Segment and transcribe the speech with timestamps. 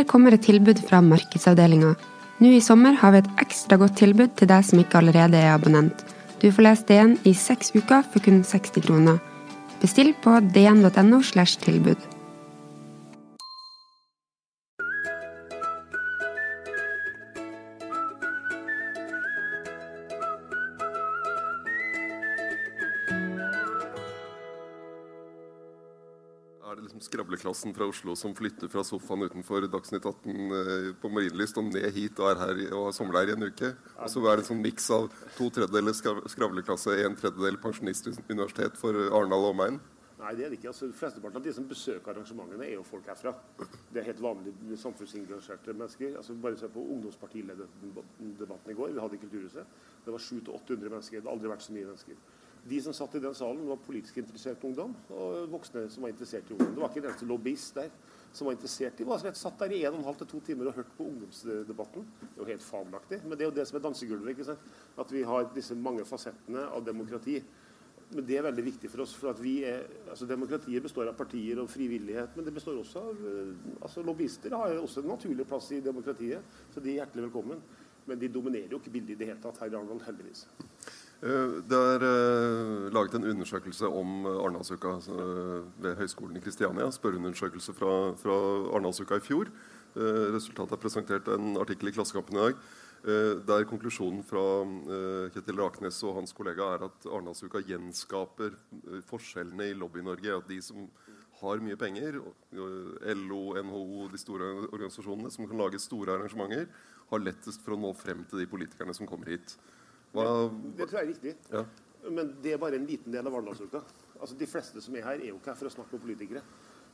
[0.00, 1.90] Her kommer et tilbud fra markedsavdelinga.
[2.40, 5.50] Nå i sommer har vi et ekstra godt tilbud til deg som ikke allerede er
[5.52, 6.06] abonnent.
[6.40, 9.18] Du får lest DN i seks uker for kun 60 kroner.
[9.82, 11.20] Bestill på dn.no.
[11.20, 12.00] slash tilbud.
[27.50, 31.88] Liksom fra Oslo som flytter fra sofaen utenfor Dagsnytt 18 eh, på Marienlyst og ned
[31.96, 33.72] hit og er her og har sommerleir i en uke?
[33.98, 38.96] Og så er det en sånn miks av to tredjedeler skravleklasse, en tredjedel pensjonistuniversitet for
[39.10, 39.80] Arendal og omegn?
[40.20, 40.68] Nei, det er det ikke.
[40.68, 43.32] Altså, Flesteparten av de som besøker arrangementene, er jo folk herfra.
[43.88, 46.18] Det er helt vanlige samfunnsengasjerte mennesker.
[46.20, 48.92] Altså, bare se på ungdomspartilederdebatten i går.
[48.92, 49.78] Vi hadde i Kulturhuset.
[50.04, 51.22] Det var 700-800 mennesker.
[51.22, 52.20] Det har aldri vært så mye mennesker.
[52.68, 56.50] De som satt i den salen, var politisk interessert ungdom og voksne som var interessert
[56.50, 56.74] i ungdom.
[56.74, 57.88] Det var ikke en eneste lobbyist der
[58.32, 58.98] som var interessert.
[58.98, 60.92] De var rett satt der i en og en halv til to timer og hørt
[60.98, 62.04] på ungdomsdebatten.
[62.20, 63.22] Det er jo helt fabelaktig.
[63.24, 64.34] Men det er jo det som er dansegulvet.
[64.34, 64.70] ikke sant?
[65.00, 67.40] At vi har disse mange fasettene av demokrati.
[68.10, 69.14] Men det er veldig viktig for oss.
[69.14, 73.52] for er, altså Demokratiet består av partier og frivillighet, men det består også av eh,
[73.80, 76.42] altså Lobbyister har også en naturlig plass i demokratiet,
[76.74, 77.62] så de er hjertelig velkommen.
[78.06, 80.48] Men de dominerer jo ikke bildet i det hele tatt her i Arendal, heldigvis.
[81.20, 86.88] Eh, Det er eh, laget en undersøkelse om Arendalsuka eh, ved Høgskolen i Kristiania.
[86.90, 88.36] Spørreundersøkelse fra, fra
[88.72, 89.50] Arendalsuka i fjor.
[89.90, 92.60] Resultatet er presentert en artikkel i Klassekampen i dag.
[93.48, 94.42] Der konklusjonen fra
[95.34, 98.54] Kjetil Raknes og hans kollega er at Arendalsuka gjenskaper
[99.08, 100.36] forskjellene i Lobby-Norge.
[100.36, 100.86] At de som
[101.40, 102.20] har mye penger,
[102.54, 106.70] LO, NHO, de store organisasjonene som kan lage store arrangementer,
[107.10, 109.56] har lettest for å nå frem til de politikerne som kommer hit.
[110.12, 111.36] Hva, Det tror jeg er riktig.
[111.52, 111.64] ja.
[112.10, 113.82] Men det er bare en liten del av Arendalsuka.
[114.20, 116.42] Altså, de fleste som er her, er jo ikke her for å snakke med politikere.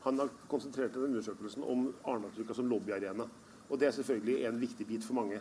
[0.03, 3.29] Han har konsentrert den undersøkelsen om Arendalsuka som lobbyarena.
[3.69, 5.41] Og det er selvfølgelig en viktig bit for mange.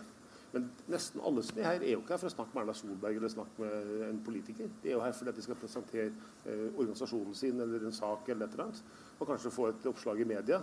[0.54, 2.74] Men nesten alle som er her, er jo ikke her for å snakke med Erna
[2.78, 4.70] Solberg eller snakke med en politiker.
[4.84, 6.06] De er jo her fordi at de skal presentere
[6.46, 8.84] eh, organisasjonen sin eller en sak eller et eller annet.
[9.20, 10.62] Og kanskje få et oppslag i media.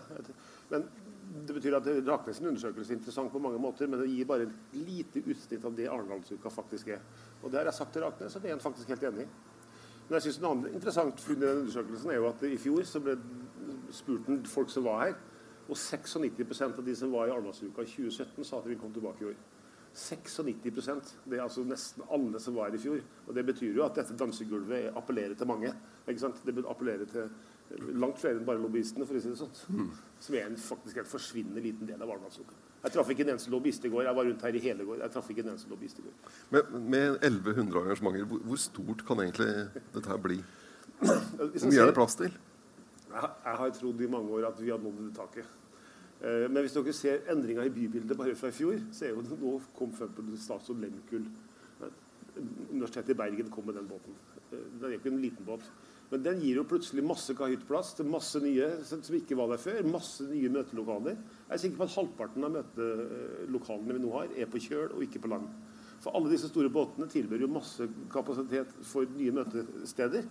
[0.70, 0.86] Men
[1.32, 4.76] det betyr at Raknesen undersøkelse er interessant på mange måter, men det gir bare et
[4.76, 7.00] lite utsnitt av det Arendalsuka faktisk er.
[7.40, 9.28] Og det har jeg sagt til Raknes, og det er han faktisk helt enig i.
[10.08, 12.84] Men jeg synes en annen interessant funn i den undersøkelsen er jo at i fjor
[12.84, 13.16] så ble
[13.94, 15.16] spurt folk som var her,
[15.68, 18.98] og 96% av de som var i Arendalsuka i 2017, sa at de ville komme
[18.98, 19.40] tilbake i år.
[19.92, 23.00] 96% Det er altså nesten alle som var her i fjor.
[23.26, 25.72] Og det betyr jo at dette dansegulvet appellerer til mange.
[26.08, 26.40] ikke sant?
[26.44, 27.28] Det appellerer til
[27.92, 29.88] langt flere enn bare lobbyistene, for å si det sånn.
[30.20, 32.54] Som er en faktisk en forsvinnende liten del av Arendalsuka.
[32.82, 34.04] Jeg traff ikke en eneste lobbyist i går.
[34.08, 34.98] Jeg var rundt her i hele går.
[35.04, 36.14] Jeg traff ikke en eneste lobbyist i går.
[36.50, 39.48] Med, med 1100 arrangementer, hvor, hvor stort kan egentlig
[39.94, 40.40] dette her bli?
[41.02, 42.34] Hvor mye er det plass til?
[43.12, 45.46] Jeg, jeg har trodd i mange år at vi hadde nådd taket.
[46.22, 49.22] Eh, Men hvis dere ser endringa i bybildet bare fra i fjor, så er jo
[49.26, 51.26] det nå kom statsråd Lehmkuhl.
[52.72, 54.14] Universitetet i Bergen kom med den båten.
[54.50, 55.66] Eh, Det er jo ikke en liten båt.
[56.12, 59.78] Men den gir jo plutselig masse kahyttplass til masse nye som ikke var der før.
[59.88, 61.16] Masse nye møtelokaler.
[61.16, 65.06] Jeg er sikker på at halvparten av møtelokalene vi nå har, er på kjøl og
[65.06, 65.48] ikke på land.
[66.02, 70.28] For alle disse store båtene tilbyr jo masse kapasitet for nye møtesteder.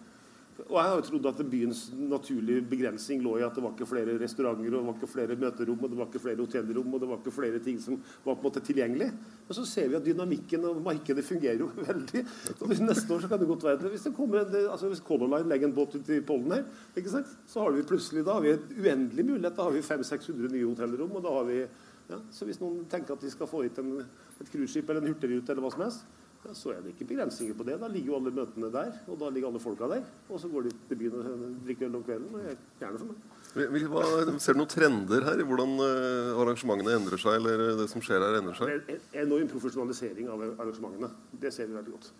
[0.60, 3.88] Og jeg har jo trodd at byens naturlige begrensning lå i at det var ikke
[3.88, 7.02] flere restauranter, og det var ikke flere møterom, og det var ikke flere hotellrom, og
[7.02, 9.08] det var ikke flere ting som var på en måte tilgjengelig.
[9.48, 12.24] Men så ser vi at dynamikken og markedet fungerer jo veldig.
[12.60, 15.50] Og neste år så kan det godt være Hvis det kommer altså hvis Color Line
[15.50, 17.32] legger en båt ut i Pollen her, ikke sant?
[17.48, 19.56] så har vi plutselig da har vi en uendelig mulighet.
[19.58, 21.62] Da har vi 500-600 nye hotellrom, og da har vi
[22.12, 24.02] ja, Så hvis noen tenker at de skal få hit en,
[24.42, 26.06] et cruiseskip eller en hurtigrute eller hva som helst,
[26.46, 27.76] ja, så er det ikke begrensninger på det.
[27.82, 30.02] Da ligger jo alle møtene der, og da ligger alle folka der.
[30.30, 32.34] Og så går de til byen og drikker øl om kvelden.
[32.34, 33.28] og jeg- Gjerne for meg.
[33.92, 38.02] Hva, ser du noen trender her i hvordan eh, arrangementene endrer seg, eller det som
[38.02, 38.70] skjer her, endrer seg?
[38.70, 41.12] Er en enorm profesjonalisering av arrangementene.
[41.40, 42.12] Det ser vi veldig godt.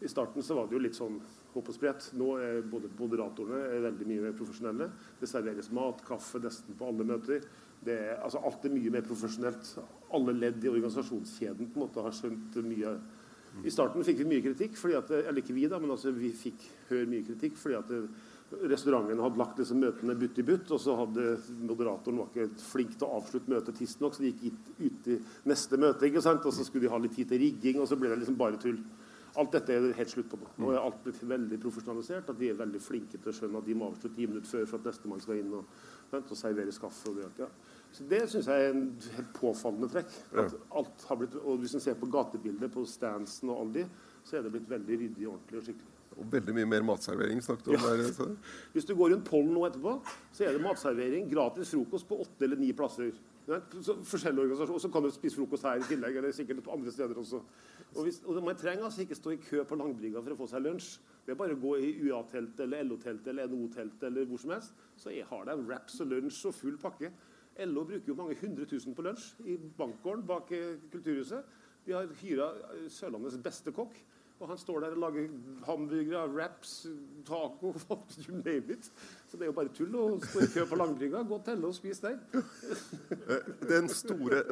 [0.00, 1.20] I starten så var det jo litt sånn
[1.54, 2.12] hopp og sprett.
[2.14, 4.90] Nå er både moderatorene er veldig mye mer profesjonelle.
[5.20, 7.42] Det serveres mat, kaffe nesten på alle møter.
[7.84, 9.72] Det er, altså alt er mye mer profesjonelt.
[10.14, 12.96] Alle ledd i organisasjonskjeden på en måte har skjønt mye.
[13.66, 16.30] I starten fikk vi mye kritikk, fordi at, eller ikke vi da, men altså vi
[16.36, 17.94] fikk høre mye kritikk fordi at
[18.48, 21.24] restaurantene hadde lagt disse møtene butt i butt, og så hadde
[21.68, 25.18] moderatoren var ikke flink til å avslutte møtet tidsnok, så de gikk ut, i
[25.50, 26.46] neste møte, ikke sant?
[26.48, 28.60] og så skulle de ha litt tid til rigging, og så ble det liksom bare
[28.62, 28.80] tull.
[29.38, 30.48] Alt dette er helt slutt på nå.
[30.58, 32.30] Nå er alt blitt veldig profesjonalisert.
[32.32, 34.64] at De er veldig flinke til å skjønne at de må avslutte ti minutter før
[34.70, 35.68] for at nestemann skal inn og,
[36.10, 37.12] sant, og serveres kaffe.
[37.12, 37.50] og det, ja.
[37.92, 38.82] Så Det syns jeg er en
[39.16, 40.10] helt påfallende trekk.
[40.38, 43.86] At alt har blitt, og Hvis en ser på gatebildet, på stansen og alle de,
[44.24, 45.94] så er det blitt veldig ryddig, ordentlig og skikkelig.
[46.18, 47.96] Og veldig mye mer matservering snakket om Ja.
[47.96, 48.12] der.
[48.12, 48.26] Så.
[48.74, 49.96] Hvis du går rundt pollen nå etterpå,
[50.34, 53.12] så er det matservering, gratis frokost på åtte eller ni plasser.
[53.48, 54.74] Så, forskjellige organisasjoner.
[54.74, 57.40] Og så kan du spise frokost her i tillegg, eller sikkert på andre steder også.
[57.96, 60.48] Og, hvis, og Man trenger altså ikke stå i kø på Langbrygga for å få
[60.50, 60.98] seg lunsj.
[61.24, 64.72] Det er bare å gå i UA-teltet eller LO-teltet eller NO-teltet eller hvor som helst,
[64.96, 67.10] så har de wraps og lunsj og full pakke.
[67.66, 71.42] LO bruker jo mange hundre tusen på lunsj i bankgården bak eh, Kulturhuset.
[71.86, 73.96] De har hyra eh, Sørlandets beste kokk.
[74.38, 75.32] Og han står der og lager
[75.66, 76.86] hamburgere, wraps,
[77.26, 77.72] taco
[78.22, 78.86] You name it.
[79.26, 81.24] Så det er jo bare tull å stå i kø på Langbrygga.
[81.26, 82.20] Gå til LO og spis der.
[83.18, 84.44] Eh, Den store,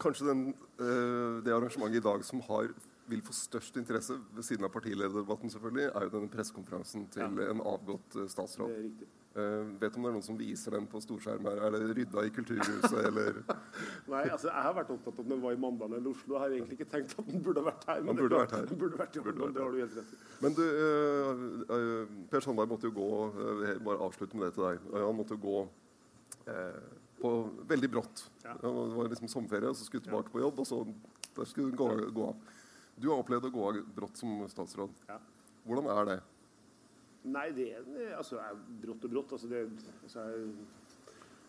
[0.00, 0.44] kanskje den,
[0.76, 2.68] det arrangementet i dag som har,
[3.08, 7.62] vil få størst interesse, ved siden av partilederdebatten, selvfølgelig, er jo denne pressekonferansen til en
[7.64, 8.74] avgått statsråd.
[8.74, 9.08] Det er riktig.
[9.38, 11.46] Eh, vet om det er noen som viser den på storskjerm?
[11.46, 11.60] her?
[11.66, 13.36] Er det rydda i Kulturhuset, eller
[14.12, 16.34] Nei, altså Jeg har vært opptatt av at den var i Mandal eller Oslo.
[16.34, 18.00] Jeg har egentlig ikke tenkt at den burde vært her.
[18.02, 18.66] Men den burde vært her.
[18.72, 20.18] Den burde vært i Burde vært det har du helt rett i.
[20.42, 24.66] Men du, uh, uh, Per Sandberg måtte jo gå eh, Bare avslutte med det til
[24.66, 24.88] deg.
[24.94, 25.60] Eh, han måtte jo gå
[26.54, 26.82] eh,
[27.22, 27.32] på
[27.70, 28.24] veldig brått.
[28.44, 28.56] Ja.
[28.58, 30.82] Det var liksom sommerferie, og så skulle han tilbake på jobb, og så
[31.36, 32.54] der skulle han gå, gå av.
[32.98, 34.94] Du har opplevd å gå av brått som statsråd.
[35.08, 35.20] Ja.
[35.68, 36.18] Hvordan er det?
[37.28, 38.40] Nei, det er altså,
[38.82, 39.34] brått og brått.
[39.36, 39.64] Altså, det,
[40.02, 40.50] altså, jeg,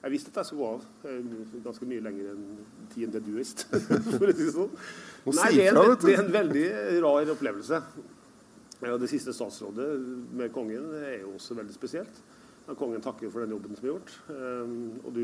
[0.04, 3.68] jeg visste at jeg skulle gå av eh, ganske mye lenger enn det du visste.
[4.12, 4.74] for å si det sånn.
[5.30, 6.66] Nei, det er, en, det er en veldig
[7.06, 7.82] rar opplevelse.
[8.80, 9.88] Ja, det siste statsrådet
[10.40, 12.22] med kongen er jo også veldig spesielt.
[12.80, 14.14] Kongen takker for den jobben som er gjort.
[14.30, 15.24] Um, og du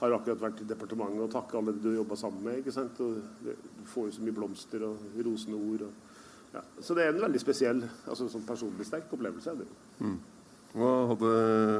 [0.00, 2.60] har akkurat vært i departementet og takket alle du jobba sammen med.
[2.60, 3.00] ikke sant?
[3.02, 5.86] Og du får jo så mye blomster og rosende ord.
[5.88, 6.16] Og,
[6.54, 6.62] ja.
[6.80, 9.50] Så det er en veldig spesiell, altså sånn personlig sterk opplevelse.
[9.50, 10.16] er det jo.
[10.78, 11.30] Hva hadde,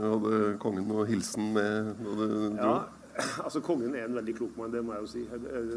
[0.09, 2.55] hadde kongen noe hilsen med når du dro?
[2.56, 2.76] Ja,
[3.44, 5.25] altså Kongen er en veldig klok mann, det må jeg jo si.
[5.26, 5.73] Eh,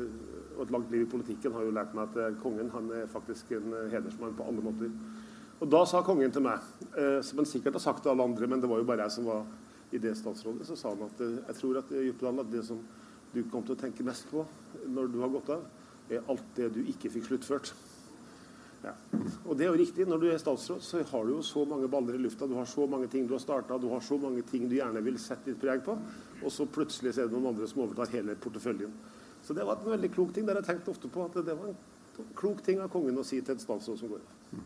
[0.58, 3.08] Og et langt liv i politikken har jo lært meg at eh, kongen han er
[3.10, 4.92] faktisk en eh, hedersmann på alle måter.
[5.62, 6.58] Og da sa kongen til meg,
[7.22, 9.28] som han sikkert har sagt til alle andre, men det var jo bare jeg som
[9.30, 9.44] var
[9.92, 12.82] i det statsrådet, så sa han at eh, jeg tror at Djupedal, at det som
[13.32, 14.44] du kom til å tenke mest på
[14.92, 15.64] når du har gått av,
[16.12, 17.72] er alt det du ikke fikk sluttført.
[18.82, 18.96] Ja.
[19.46, 20.08] Og det er jo riktig.
[20.10, 22.48] Når du er statsråd, så har du jo så mange baller i lufta.
[22.50, 25.04] Du har så mange ting du har starta, du har så mange ting du gjerne
[25.06, 25.96] vil sette ditt preg på.
[26.42, 28.94] Og så plutselig er det noen andre som overtar hele porteføljen.
[29.46, 30.46] Så det var en veldig klok ting.
[30.46, 31.28] Det har jeg tenkt ofte på.
[31.30, 34.26] At det var en klok ting av kongen å si til en statsråd som går
[34.26, 34.62] av.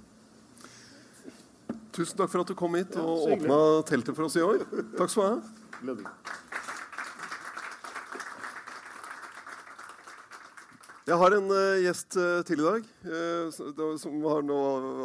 [1.96, 3.58] Tusen takk for at du kom hit og ja, åpna
[3.88, 4.66] teltet for oss i år.
[4.98, 5.40] Takk skal
[5.86, 6.02] du ha.
[11.06, 12.88] Jeg har en uh, gjest uh, til i dag.
[13.08, 14.58] uh, som har nå,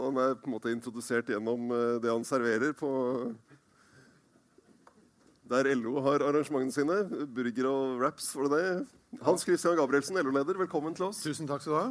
[0.09, 1.69] Han er på en måte introdusert gjennom
[2.01, 2.91] det han serverer på
[5.51, 7.27] Der LO har arrangementene sine.
[7.27, 8.75] Burger og wraps, var det det?
[9.27, 11.23] Hans Christian Gabrielsen, LO-leder, velkommen til oss.
[11.23, 11.89] Tusen takk skal du ha.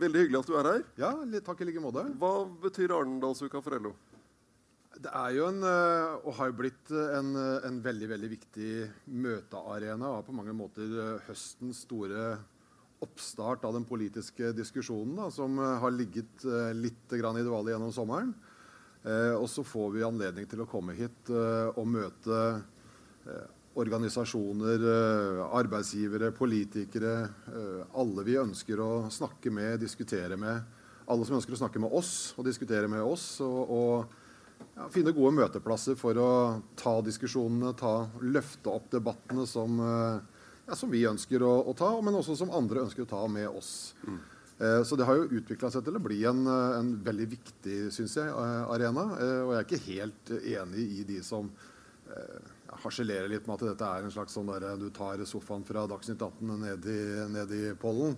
[0.00, 0.86] Veldig hyggelig at du er her.
[0.98, 1.10] Ja,
[1.46, 2.06] takk i like måte.
[2.18, 2.32] Hva
[2.62, 3.94] betyr Arendalsuka for LO?
[5.00, 8.28] Det er jo en, eh, og har jo blitt eh, en, eh, en veldig veldig
[8.34, 8.72] viktig
[9.08, 10.10] møtearena.
[10.18, 12.34] Og på mange måter høstens store
[13.00, 16.44] oppstart av den politiske diskusjonen, da, som har ligget
[16.76, 18.34] litt grann i dvale gjennom sommeren.
[19.40, 22.42] Og så får vi anledning til å komme hit og møte
[23.80, 24.84] organisasjoner,
[25.48, 27.14] arbeidsgivere, politikere.
[27.96, 30.60] alle vi ønsker å snakke med, diskutere med.
[31.08, 33.30] Alle som ønsker å snakke med oss og diskutere med oss.
[33.40, 34.20] Og, og
[34.80, 36.30] ja, finne gode møteplasser for å
[36.80, 37.94] ta diskusjonene, ta,
[38.24, 42.52] løfte opp debattene som, eh, ja, som vi ønsker å, å ta, men også som
[42.56, 43.92] andre ønsker å ta med oss.
[44.60, 47.78] Eh, Så det har jo utvikla seg til å bli en, eh, en veldig viktig
[47.92, 49.04] synes jeg, eh, arena.
[49.16, 51.50] Eh, Og jeg er ikke helt enig i de som
[52.10, 52.40] eh,
[52.82, 56.20] harselerer litt med at dette er en slags sånn der, du tar sofaen fra Dagsnytt
[56.20, 58.16] 18 ned i, ned i pollen.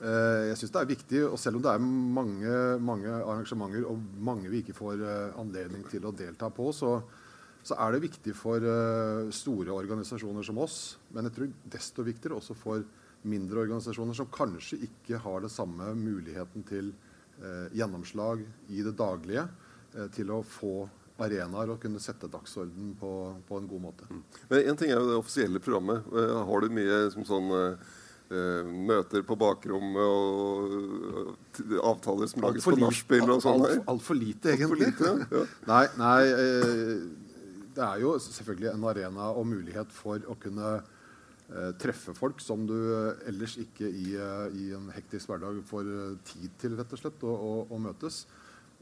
[0.00, 4.00] Eh, Jeg synes det er viktig, og selv om det er mange, mange arrangementer og
[4.20, 6.98] mange vi ikke får eh, anledning til å delta på, så,
[7.64, 12.36] så er det viktig for eh, store organisasjoner som oss, men jeg tror desto viktigere
[12.36, 12.84] også for
[13.26, 16.92] mindre organisasjoner som kanskje ikke har det samme muligheten til
[17.76, 18.40] gjennomslag
[18.72, 19.42] i det daglige,
[20.14, 20.86] til å få
[21.20, 23.10] arenaer og kunne sette dagsorden på,
[23.44, 24.08] på en god måte.
[24.48, 26.06] Men En ting er jo det offisielle programmet.
[26.48, 27.52] Har du mye som sånn
[28.30, 30.72] møter på bakrommet og
[31.60, 33.62] eh, avtaler som lages på nachspiel og sånn?
[33.62, 33.78] her?
[33.78, 34.90] Altfor alt for lite, egentlig.
[34.90, 35.44] lite, ja.
[35.70, 36.92] Nei, nei eh,
[37.76, 42.66] det er jo selvfølgelig en arena og mulighet for å kunne eh, treffe folk som
[42.68, 42.76] du
[43.28, 47.26] ellers ikke i, eh, i en hektisk hverdag får eh, tid til, rett og slett,
[47.26, 48.24] å, å, å møtes.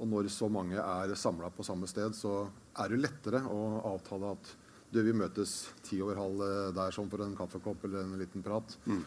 [0.01, 2.47] Og når så mange er samla på samme sted, så
[2.83, 3.61] er det lettere å
[3.93, 4.55] avtale at
[4.95, 8.45] du, vi møtes ti over halv eh, der sånn for en kaffekopp eller en liten
[8.47, 8.77] prat.
[8.87, 9.05] Eh,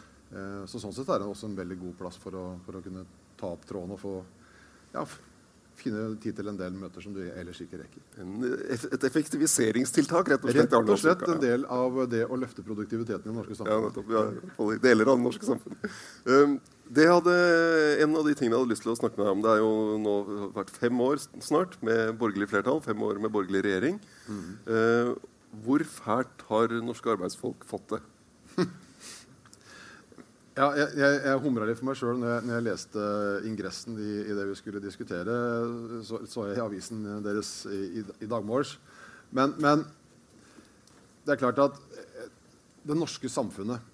[0.68, 3.06] så sånn sett er det også en veldig god plass for å, for å kunne
[3.40, 4.14] ta opp tråden og få
[4.94, 5.04] ja,
[5.78, 8.02] finne tid til en del møter som du ellers ikke rekker.
[8.24, 8.32] En,
[8.74, 10.74] et effektiviseringstiltak, rett og slett?
[10.74, 14.02] Rett og slett en del av det å løfte produktiviteten i det norske samfunnet.
[14.10, 14.26] Ja,
[14.58, 16.02] Ja, deler av det norske samfunnet.
[16.26, 16.58] Um,
[16.98, 17.38] det hadde,
[18.04, 19.62] en av de tingene jeg hadde lyst til å snakke med deg om, det er
[19.62, 20.18] jo nå
[20.56, 24.02] vært fem år snart med borgerlig flertall, fem år med borgerlig regjering.
[24.66, 25.14] Uh,
[25.64, 28.04] hvor fælt har norske arbeidsfolk fått det?
[30.58, 33.04] Ja, jeg, jeg, jeg humra litt for meg sjøl når, når jeg leste
[33.46, 35.36] ingressen i, i det vi skulle diskutere.
[36.08, 38.48] Så, så jeg i avisen deres i, i, i dag.
[39.38, 39.86] Men, men
[41.28, 42.26] det er klart at eh,
[42.90, 43.94] det norske samfunnet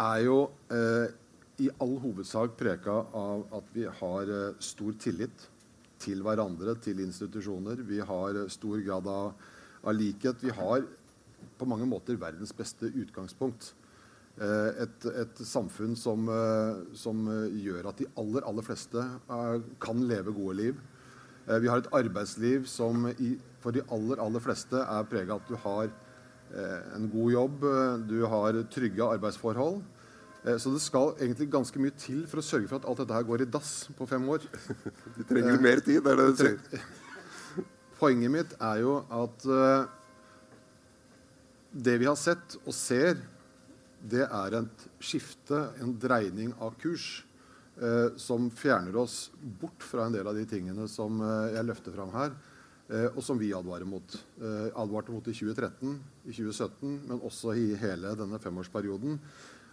[0.00, 0.38] er jo
[0.72, 1.12] eh,
[1.60, 5.48] i all hovedsak preka av at vi har eh, stor tillit
[6.00, 7.84] til hverandre, til institusjoner.
[7.84, 9.48] Vi har eh, stor grad av,
[9.84, 10.40] av likhet.
[10.40, 10.88] Vi har
[11.56, 13.74] på mange måter verdens beste utgangspunkt.
[14.36, 19.04] Eh, et, et samfunn som, eh, som eh, gjør at de aller, aller fleste
[19.80, 20.82] kan leve gode liv.
[21.46, 25.50] Vi har et arbeidsliv som i, for de aller, aller fleste er prega av at
[25.52, 25.92] du har
[26.96, 27.66] en god jobb,
[28.10, 29.78] du har trygge arbeidsforhold.
[30.58, 33.28] Så det skal egentlig ganske mye til for å sørge for at alt dette her
[33.28, 34.42] går i dass på fem år.
[35.20, 36.82] De trenger mer tid, er det du sier?
[38.00, 39.46] Poenget mitt er jo at
[41.86, 43.22] det vi har sett og ser,
[44.10, 47.24] det er et skifte, en dreining av kurs,
[47.80, 51.96] eh, som fjerner oss bort fra en del av de tingene som eh, jeg løfter
[51.96, 52.36] fram her,
[52.88, 54.16] eh, og som vi advarer mot.
[54.40, 59.20] Eh, advarte mot i 2013, i 2017, men også i hele denne femårsperioden.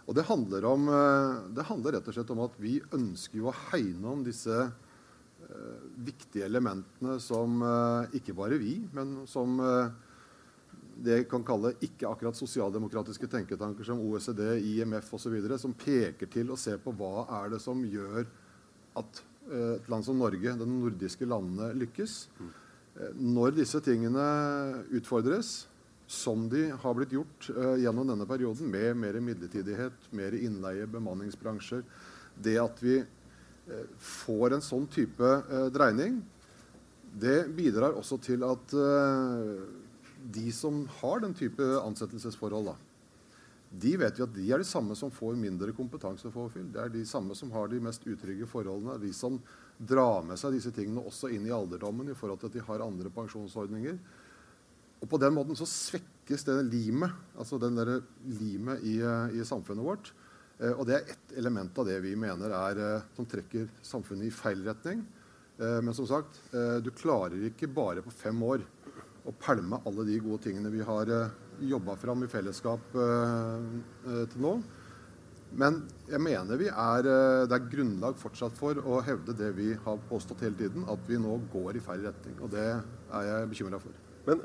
[0.04, 3.48] Og det handler, om, eh, det handler rett og slett om at vi ønsker jo
[3.48, 7.62] å hegne om disse eh, viktige elementene som
[8.12, 10.03] ikke bare vi, men som eh,
[11.02, 16.52] det jeg kan kalle ikke akkurat sosialdemokratiske tenketanker som OECD, IMF osv., som peker til
[16.54, 18.22] å se på hva er det som gjør
[19.00, 22.16] at eh, et land som Norge, de nordiske landene, lykkes.
[22.40, 24.24] Eh, Når disse tingene
[24.94, 25.64] utfordres,
[26.06, 31.82] som de har blitt gjort eh, gjennom denne perioden, med mer midlertidighet, mer innleie, bemanningsbransjer,
[32.44, 33.02] det at vi
[33.96, 35.28] får en sånn type
[35.72, 36.18] dreining,
[37.16, 38.74] det bidrar også til at
[40.32, 42.76] de som har den type ansettelsesforhold, da,
[43.74, 46.68] de vet vi at de er de samme som får mindre kompetansepåfyll.
[46.72, 49.00] Det er de samme som har de mest utrygge forholdene.
[49.02, 49.40] De som
[49.78, 52.84] drar med seg disse tingene også inn i alderdommen i forhold til at de har
[52.84, 53.98] andre pensjonsordninger.
[55.02, 57.96] Og på den måten så svekkes det limet, altså den der
[58.38, 60.12] limet i, eh, i samfunnet vårt.
[60.60, 64.30] Eh, og det er ett element av det vi mener er, eh, som trekker samfunnet
[64.30, 65.02] i feil retning.
[65.58, 68.62] Eh, men som sagt, eh, du klarer ikke bare på fem år
[69.24, 71.36] å pælme alle de gode tingene vi har eh,
[71.70, 73.68] jobba fram i fellesskap eh,
[74.08, 74.56] eh, til nå.
[75.54, 77.06] Men jeg mener vi er,
[77.46, 81.20] det er grunnlag fortsatt for å hevde det vi har påstått hele tiden, at vi
[81.20, 82.34] nå går i feil retning.
[82.42, 83.94] Og det er jeg bekymra for.
[84.26, 84.42] Men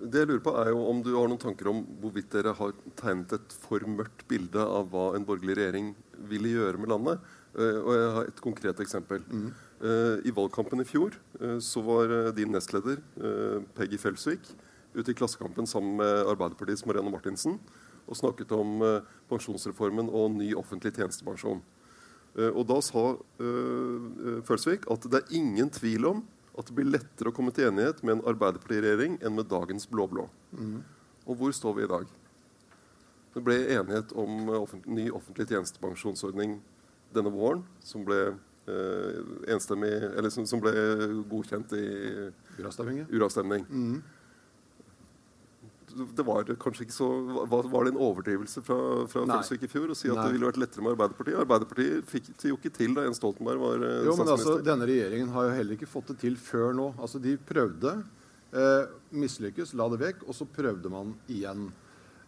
[0.00, 2.76] det jeg lurer på er jo om du har noen tanker om hvorvidt dere har
[3.00, 5.94] tegnet et for mørkt bilde av hva en borgerlig regjering
[6.28, 7.24] ville gjøre med landet.
[7.56, 9.24] Og jeg har et konkret eksempel.
[9.24, 9.48] Eh,
[9.80, 14.50] I valgkampen i fjor eh, så var eh, din nestleder eh, Peggy Felsvik
[14.92, 17.56] ute i Klassekampen sammen med Arbeiderpartiets Marianne Martinsen
[18.04, 21.62] og snakket om eh, pensjonsreformen og ny offentlig tjenestepensjon.
[22.36, 23.06] Eh, og da sa
[24.46, 26.24] Følsvik at det er ingen tvil om
[26.60, 30.26] at det blir lettere å komme til enighet med en Arbeiderparti-regjering enn med dagens blå-blå.
[31.24, 32.10] Og hvor står vi i dag?
[33.34, 36.58] Det ble enighet om eh, offent ny offentlig tjenestepensjonsordning
[37.14, 38.38] denne våren, som ble eh,
[39.50, 40.72] enstemmig Eller som, som ble
[41.30, 41.84] godkjent i
[42.60, 43.04] uravstemning.
[43.10, 43.66] uravstemning.
[45.90, 47.06] Det var kanskje ikke så
[47.50, 48.76] Var, var det en overdrivelse fra,
[49.10, 49.40] fra Nei.
[49.40, 50.28] Følsvik i fjor å si at Nei.
[50.28, 51.40] det ville vært lettere med Arbeiderpartiet?
[51.42, 54.64] Arbeiderpartiet fikk det jo ikke til da Jens Stoltenberg var eh, Jo, men altså, statsminister.
[54.70, 56.86] Denne regjeringen har jo heller ikke fått det til før nå.
[57.02, 57.96] Altså, De prøvde,
[58.54, 61.66] eh, mislykkes, la det vekk, og så prøvde man igjen.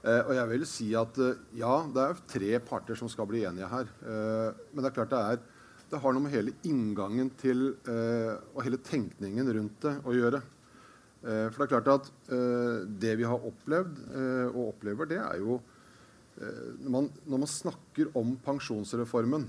[0.03, 3.45] Eh, og jeg vil si at eh, ja, det er tre parter som skal bli
[3.47, 3.87] enige her.
[4.03, 5.45] Eh, men det er klart det er
[5.93, 10.41] det har noe med hele inngangen til eh, og hele tenkningen rundt det å gjøre.
[10.41, 15.19] Eh, for det er klart at eh, det vi har opplevd eh, og opplever, det
[15.21, 15.59] er jo
[16.41, 19.45] eh, når, man, når man snakker om pensjonsreformen,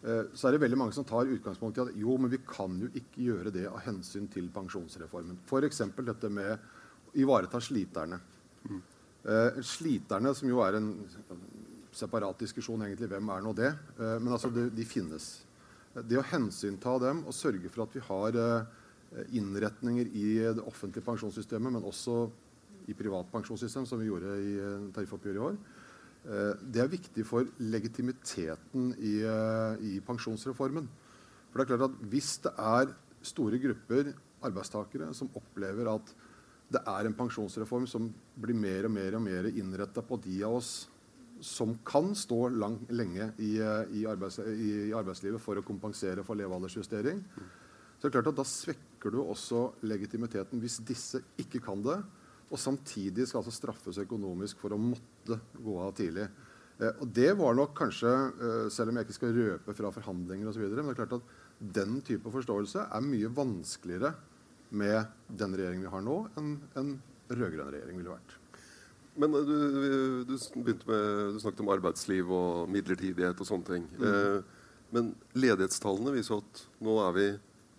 [0.00, 2.80] eh, så er det veldig mange som tar utgangspunkt i at jo, men vi kan
[2.80, 5.44] jo ikke gjøre det av hensyn til pensjonsreformen.
[5.44, 5.84] F.eks.
[6.00, 8.22] dette med å ivareta sliterne.
[9.22, 10.94] Eh, sliterne, som jo er en
[11.92, 13.72] separat diskusjon, egentlig, hvem er nå det?
[13.98, 15.32] Eh, men altså, de, de finnes.
[15.92, 18.78] Det å hensynta dem og sørge for at vi har eh,
[19.36, 22.24] innretninger i det offentlige pensjonssystemet, men også
[22.90, 25.58] i privat pensjonssystem, som vi gjorde i eh, tariffoppgjøret i år,
[26.24, 30.88] eh, det er viktig for legitimiteten i, eh, i pensjonsreformen.
[31.50, 36.14] For det er klart at Hvis det er store grupper arbeidstakere som opplever at
[36.72, 38.08] det er en pensjonsreform som
[38.40, 40.88] blir mer og mer og mer innretta på de av oss
[41.42, 47.22] som kan stå lang, lenge i, i, arbeids, i, arbeidslivet for å kompensere for levealdersjustering.
[47.98, 51.98] Så det er klart at Da svekker du også legitimiteten hvis disse ikke kan det,
[52.52, 56.26] og samtidig skal altså straffes økonomisk for å måtte gå av tidlig.
[56.78, 60.50] Eh, og Det var nok kanskje, eh, selv om jeg ikke skal røpe fra forhandlinger
[60.50, 64.14] osv., men det er klart at den type forståelse er mye vanskeligere
[64.70, 66.94] med den regjeringen vi har nå, enn en
[67.30, 68.41] rød-grønn regjering ville vært.
[69.14, 70.86] Men eh, du, du, med,
[71.34, 73.86] du, snakket om arbeidsliv og midlertidighet og sånne ting.
[73.98, 74.08] Mm.
[74.08, 77.28] Eh, men ledighetstallene viser at nå er vi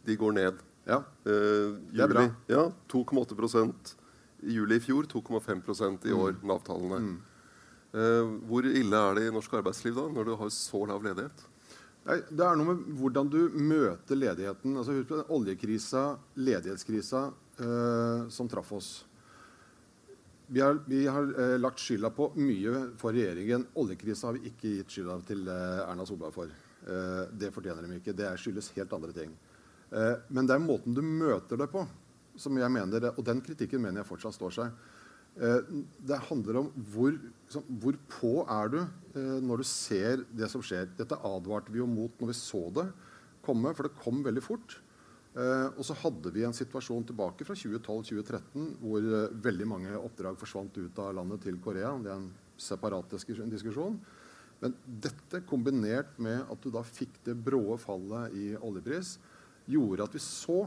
[0.03, 0.63] De går ned.
[0.83, 2.25] Ja, eh, det er bra.
[2.51, 3.93] Ja, 2,8%
[4.43, 5.07] i juli i fjor.
[5.07, 6.19] 2,5% i mm.
[6.19, 6.49] år, mm.
[6.49, 6.99] Nav-tallene.
[6.99, 7.15] Mm.
[7.93, 11.45] Eh, hvor ille er det i norsk arbeidsliv da, når du har så lav ledighet?
[12.03, 14.75] Nei, det er noe med hvordan du møter ledigheten.
[14.75, 16.03] Altså, husk på den oljekrisa,
[16.35, 17.23] ledighetskrisa,
[17.63, 18.91] eh, som traff oss.
[20.47, 23.65] Vi har, vi har eh, lagt skylda på mye for regjeringen.
[23.79, 26.51] Oljekrisa har vi ikke gitt skylda til eh, Erna Solberg for.
[26.83, 28.15] Eh, det fortjener de ikke.
[28.17, 29.31] Det skyldes helt andre ting.
[29.93, 31.85] Eh, men det er måten du møter det på,
[32.35, 34.83] som jeg mener, og den kritikken mener jeg fortsatt står seg.
[35.33, 35.59] Eh,
[36.05, 40.62] det handler om hvor, liksom, hvor på er du eh, når du ser det som
[40.65, 40.91] skjer.
[41.00, 42.89] Dette advarte vi jo mot når vi så det
[43.43, 44.77] komme, for det kom veldig fort.
[45.33, 49.07] Eh, og så hadde vi en situasjon tilbake fra 2012-2013 hvor
[49.47, 51.95] veldig mange oppdrag forsvant ut av landet til Korea.
[52.03, 52.29] Det er en
[52.61, 53.97] separat diskusjon.
[54.63, 59.17] Men dette kombinert med at du da fikk det brå fallet i oljepris,
[59.67, 60.61] gjorde at vi så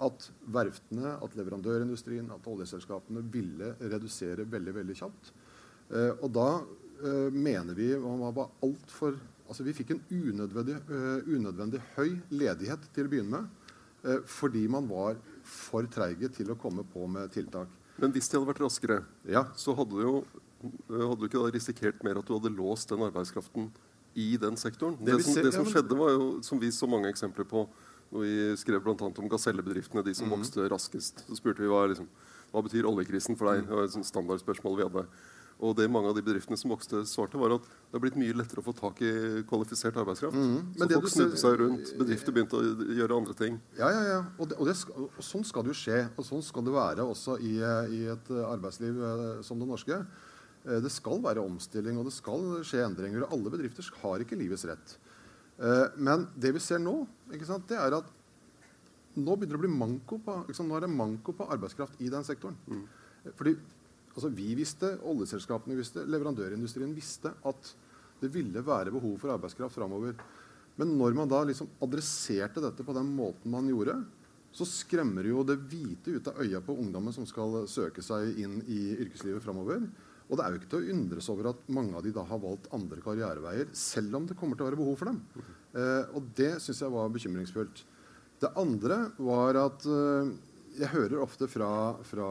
[0.00, 5.32] at verftene, at leverandørindustrien, at oljeselskapene ville redusere veldig veldig kjapt.
[5.90, 9.18] Eh, og da eh, mener vi man var altfor
[9.50, 13.59] altså Vi fikk en unødvendig, uh, unødvendig, høy ledighet til å begynne med.
[14.04, 17.68] Uh, fordi man var for treige til å komme på med tiltak.
[18.00, 19.44] Men hvis de hadde vært raskere, ja.
[19.58, 20.14] så hadde du jo
[20.90, 23.70] hadde du ikke da risikert mer at du hadde låst den arbeidskraften
[24.18, 24.98] i den sektoren?
[25.00, 27.64] Det, det, som, det som, skjedde, var jo, som vi så mange eksempler på,
[28.10, 28.96] når vi skrev bl.a.
[29.08, 30.34] om gasellebedriftene, de som mm.
[30.34, 31.24] vokste raskest.
[31.28, 32.08] Så spurte vi hva, liksom,
[32.50, 33.64] hva betyr oljekrisen for deg.
[33.68, 35.06] Det var et standardspørsmål vi hadde.
[35.60, 38.36] Og det mange av de bedriftene som vokste, svarte, var at det har blitt mye
[38.36, 39.10] lettere å få tak i
[39.48, 40.36] kvalifisert arbeidskraft.
[40.36, 40.70] Mm.
[40.78, 41.92] så folk snudde seg rundt.
[42.00, 43.58] Bedrifter begynte å gjøre andre ting.
[43.76, 44.20] Ja, ja, ja.
[44.38, 45.98] Og, det, og, det skal, og sånn skal det jo skje.
[46.16, 50.00] Og sånn skal det være også i, i et arbeidsliv eh, som det norske.
[50.64, 53.26] Eh, det skal være omstilling, og det skal skje endringer.
[53.26, 54.96] Og alle bedrifter har ikke livets rett.
[55.60, 57.02] Eh, men det vi ser nå,
[57.44, 58.16] sant, det er at
[59.18, 62.08] nå begynner det å bli manko på, sant, nå er det manko på arbeidskraft i
[62.12, 62.56] den sektoren.
[62.70, 62.86] Mm.
[63.36, 63.56] Fordi
[64.20, 67.72] altså, Vi visste, oljeselskapene visste, leverandørindustrien visste at
[68.20, 70.14] det ville være behov for arbeidskraft framover.
[70.80, 73.96] Men når man da liksom adresserte dette på den måten man gjorde,
[74.52, 78.58] så skremmer jo det hvite ut av øya på ungdommen som skal søke seg inn
[78.66, 79.84] i yrkeslivet framover.
[80.30, 82.42] Og det er jo ikke til å undres over at mange av de da har
[82.42, 85.22] valgt andre karriereveier, selv om det kommer til å være behov for dem.
[85.74, 87.82] Eh, og det syns jeg var bekymringsfullt.
[88.40, 90.30] Det andre var at eh,
[90.78, 91.70] jeg hører ofte fra,
[92.06, 92.28] fra,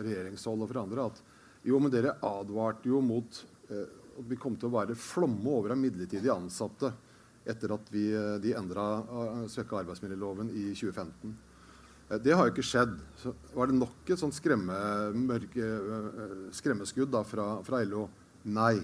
[0.00, 1.22] regjeringshold og fra andre at
[1.66, 5.74] jo, men dere advarte jo mot eh, at vi kom til å være flomme over
[5.74, 6.92] av midlertidig ansatte
[7.46, 11.34] etter at vi, eh, de endra uh, svekka arbeidsmiljøloven i 2015.
[12.08, 12.94] Eh, det har jo ikke skjedd.
[13.20, 14.76] Så var det nok et sånt skremme,
[15.16, 18.06] mørke, eh, skremmeskudd da, fra, fra, LO?
[18.44, 18.78] Nei.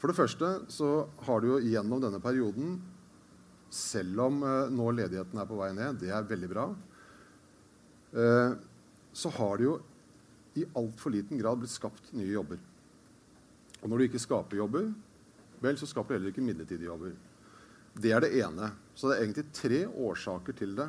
[0.00, 0.92] For det første så
[1.26, 2.80] har du jo gjennom denne perioden,
[3.72, 6.91] selv om eh, nå ledigheten er på vei ned, det er veldig bra, eh,
[8.12, 9.76] så har det jo
[10.60, 12.58] i altfor liten grad blitt skapt nye jobber.
[13.82, 14.90] Og når du ikke skaper jobber,
[15.62, 17.14] vel, så skaper du heller ikke midlertidige jobber.
[17.92, 18.70] Det er det ene.
[18.94, 20.88] Så det er egentlig tre årsaker til det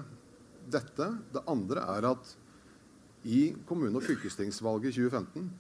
[0.72, 1.10] dette.
[1.34, 2.34] Det andre er at
[3.24, 5.52] i kommune- og fylkestingsvalget i 2015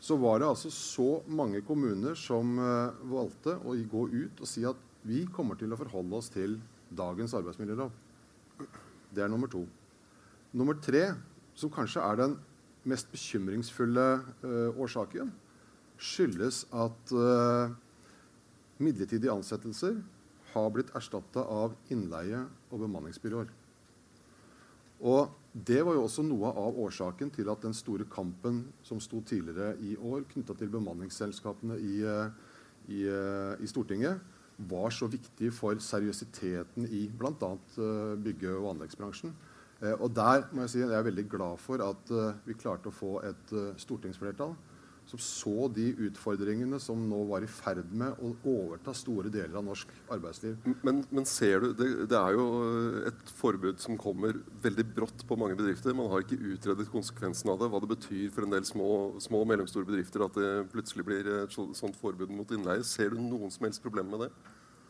[0.00, 4.62] så var det altså så mange kommuner som uh, valgte å gå ut og si
[4.66, 6.54] at vi kommer til å forholde oss til
[6.94, 7.90] dagens arbeidsmiljølov.
[9.10, 9.64] Det er nummer to.
[10.58, 11.12] Nummer tre,
[11.54, 12.32] som kanskje er den
[12.88, 14.06] mest bekymringsfulle
[14.42, 15.30] uh, årsaken,
[15.98, 17.70] skyldes at uh,
[18.82, 20.00] midlertidige ansettelser
[20.52, 22.40] har blitt erstatta av innleie
[22.72, 23.52] og bemanningsbyråer.
[25.06, 29.18] Og Det var jo også noe av årsaken til at den store kampen som sto
[29.26, 32.28] tidligere i år knytta til bemanningsselskapene i, eh,
[32.94, 33.00] i,
[33.58, 34.20] i, Stortinget,
[34.70, 37.50] var så viktig for seriøsiteten i bl.a.
[38.22, 39.34] Bygge- og anleggsbransjen.
[39.78, 42.10] Og Der må jeg si jeg er veldig glad for at
[42.46, 44.56] vi klarte å få et stortingsflertall
[45.08, 49.64] som så de utfordringene som nå var i ferd med å overta store deler av
[49.64, 50.58] norsk arbeidsliv.
[50.84, 52.44] Men, men ser du, det, det, er jo
[53.08, 55.96] et forbud som kommer veldig brått på mange bedrifter.
[55.96, 58.90] Man har ikke utredet konsekvensen av det, hva det betyr for en del små,
[59.24, 62.84] små og mellomstore bedrifter at det plutselig blir et sånt forbud mot innleie.
[62.84, 64.32] Ser du noen som helst problem med det?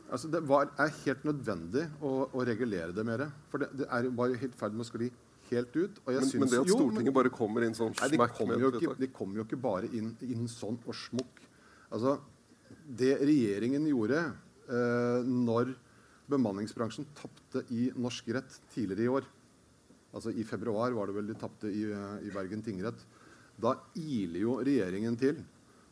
[0.09, 3.27] Altså, det var, er helt nødvendig å, å regulere det mer.
[3.53, 5.11] For det, det er bare helt ferd med å skli
[5.51, 6.01] helt ut.
[6.07, 8.61] men, synes, men, det at Stortinget jo, men, bare kommer inn sånn nei, de kommer,
[8.61, 11.43] jo ikke, de kommer jo ikke bare inn, inn sånn og smukk.
[11.93, 12.19] Altså,
[12.89, 15.75] det regjeringen gjorde eh, når
[16.29, 19.29] bemanningsbransjen tapte i norsk rett tidligere i år
[20.17, 21.85] altså I februar var det vel de tapte i,
[22.25, 23.01] i Bergen tingrett.
[23.61, 25.41] Da iler jo regjeringen til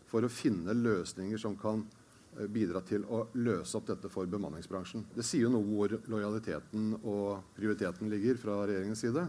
[0.08, 2.05] for å finne løsninger som kan eh,
[2.52, 5.06] bidra til å løse opp dette for bemanningsbransjen.
[5.16, 9.24] Det sier jo noe hvor lojaliteten og prioriteten ligger fra regjeringens side.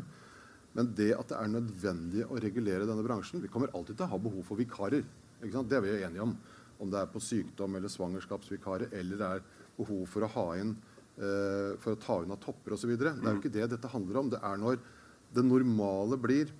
[0.77, 4.11] Men det at det er nødvendig å regulere denne bransjen Vi kommer alltid til å
[4.11, 5.05] ha behov for vikarer.
[5.41, 6.35] Det er vi enige om.
[6.77, 10.75] Om det er på sykdom eller svangerskapsvikarer, eller det er behov for å ha inn
[10.75, 12.93] uh, for å ta unna topper osv.
[12.93, 14.29] Det er jo ikke det dette handler om.
[14.33, 14.77] Det er når
[15.33, 16.51] det normale blir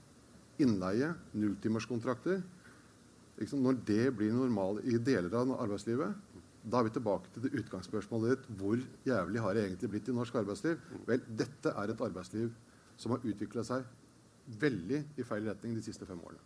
[0.62, 2.42] innleie, nulltimerskontrakter.
[3.38, 6.16] Når det blir normalt i deler av arbeidslivet,
[6.68, 8.50] da er vi tilbake til det utgangsspørsmålet ditt.
[8.60, 10.82] Hvor jævlig har det egentlig blitt i norsk arbeidsliv?
[11.08, 12.52] Vel, dette er et arbeidsliv
[13.00, 13.88] som har utvikla seg
[14.60, 16.44] veldig i feil retning de siste fem årene.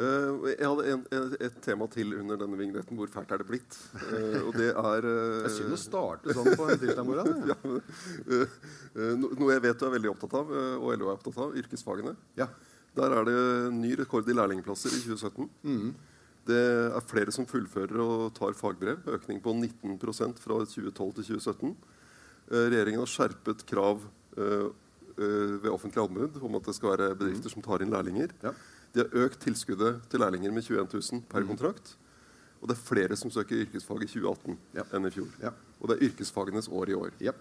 [0.00, 2.96] Uh, jeg hadde en, et tema til under denne vignetten.
[2.96, 3.76] Hvor fælt er det blitt?
[4.00, 7.10] Uh, og det er uh, Jeg synes å starte sånn på en tirsdag
[7.50, 7.56] ja,
[9.20, 12.14] noe jeg vet du er veldig opptatt av, og LO er opptatt av, yrkesfagene.
[12.38, 12.48] Ja.
[12.96, 13.40] Der er det
[13.76, 15.50] ny rekord i lærlingplasser i 2017.
[15.68, 15.92] Mm.
[16.48, 16.60] Det
[16.96, 19.04] er flere som fullfører og tar fagbrev.
[19.12, 21.74] Økning på 19% fra 2012 til 2017.
[22.50, 24.00] regjeringen har skjerpet krav
[25.20, 28.32] ved offentlig anbud om at det skal være bedrifter som tar inn lærlinger.
[28.42, 28.54] Ja.
[28.94, 31.50] De har økt tilskuddet til lærlinger med 21 000 per mm.
[31.52, 31.94] kontrakt.
[32.60, 34.84] Og det er flere som søker yrkesfag i 2018 ja.
[34.96, 35.28] enn i fjor.
[35.42, 35.52] Ja.
[35.80, 37.14] Og det er yrkesfagenes år i år.
[37.22, 37.36] Ja.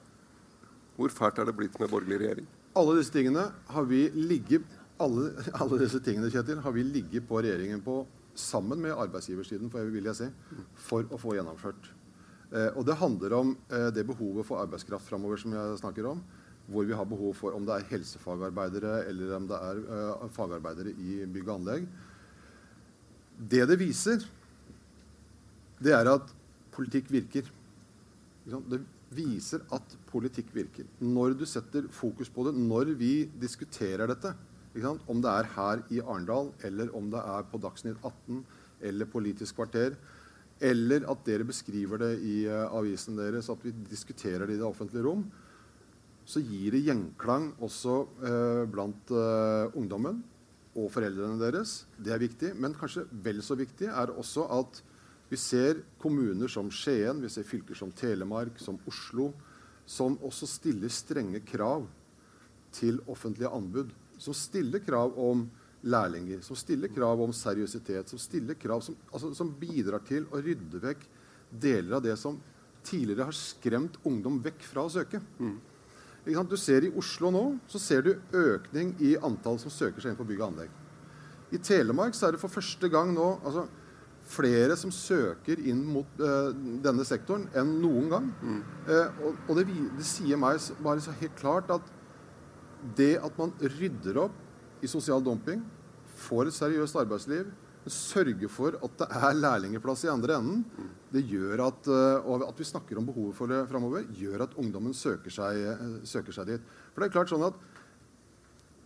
[1.00, 2.48] Hvor fælt er det blitt med borgerlig regjering?
[2.78, 7.40] Alle disse tingene har vi ligget alle, alle disse tingene Kjetil, har vi ligget på
[7.40, 8.02] regjeringen på
[8.38, 10.28] sammen med arbeidsgiversiden for, vil jeg si,
[10.90, 11.90] for å få gjennomført.
[12.50, 16.22] Eh, og det handler om eh, det behovet for arbeidskraft framover som jeg snakker om
[16.70, 20.94] hvor vi har behov for om det er helsefagarbeidere eller om det er uh, fagarbeidere
[20.94, 21.88] i bygg og anlegg.
[23.40, 24.26] Det det viser,
[25.80, 26.30] det er at
[26.76, 27.50] politikk virker.
[28.46, 28.82] Det
[29.16, 30.86] viser at politikk virker.
[31.02, 34.36] Når du setter fokus på det, når vi diskuterer dette,
[35.10, 38.44] om det er her i Arendal, eller om det er på Dagsnytt 18
[38.82, 39.96] eller Politisk kvarter,
[40.62, 44.68] eller at dere beskriver det i uh, avisen deres, at vi diskuterer det i det
[44.68, 45.24] offentlige rom,
[46.30, 50.20] så gir det gjenklang også eh, blant eh, ungdommen
[50.78, 51.88] og foreldrene deres.
[51.98, 52.52] Det er viktig.
[52.54, 54.82] Men kanskje vel så viktig er også at
[55.32, 59.32] vi ser kommuner som Skien, vi ser fylker som Telemark, som Oslo,
[59.90, 61.88] som også stiller strenge krav
[62.78, 63.90] til offentlige anbud.
[64.20, 65.48] Som stiller krav om
[65.88, 70.42] lærlinger, som stiller krav om seriøsitet, som stiller krav som, altså, som bidrar til å
[70.44, 71.06] rydde vekk
[71.50, 72.38] deler av det som
[72.86, 75.22] tidligere har skremt ungdom vekk fra å søke.
[75.40, 75.58] Mm.
[76.50, 80.20] Du ser I Oslo nå så ser du økning i antall som søker seg inn
[80.20, 80.74] på bygg og anlegg.
[81.56, 83.64] I Telemark så er det for første gang nå altså,
[84.30, 86.52] flere som søker inn mot uh,
[86.84, 88.28] denne sektoren enn noen gang.
[88.44, 88.60] Mm.
[88.86, 89.66] Uh, og, og det,
[89.98, 91.96] det, sier meg bare så helt klart at
[92.98, 95.64] det at man rydder opp i sosial dumping,
[96.20, 97.50] får et seriøst arbeidsliv,
[97.90, 102.60] sørger for at det er lærlingeplass i andre enden, det gjør at, eh, og at
[102.60, 106.52] vi snakker om behovet for det framover, gjør at ungdommen søker seg, eh, søker seg,
[106.54, 106.74] dit.
[106.94, 107.58] For det er klart sånn at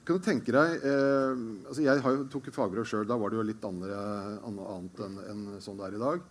[0.03, 3.07] kan du tenke deg, eh, altså Jeg har tok fagbrev sjøl.
[3.07, 3.99] Da var det jo litt andre,
[4.43, 6.25] annet enn, enn sånn det er i dag.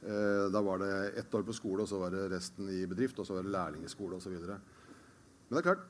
[0.00, 3.18] Eh, da var det ett år på skole, og så var det resten i bedrift,
[3.18, 4.32] og så var det lærlingskole osv.
[4.38, 5.84] Men det er klart,